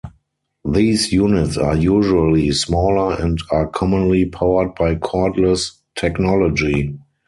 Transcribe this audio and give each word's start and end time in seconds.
These 0.65 1.11
units 1.11 1.57
are 1.57 1.75
usually 1.75 2.49
smaller 2.53 3.21
and 3.21 3.37
are 3.51 3.67
commonly 3.67 4.25
powered 4.25 4.73
by 4.73 4.95
cordless 4.95 5.73
technology. 5.93 6.97